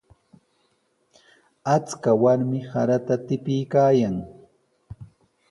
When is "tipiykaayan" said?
3.25-4.15